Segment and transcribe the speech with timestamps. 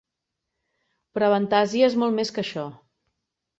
[1.19, 2.67] Però Avantasia és molt més que això!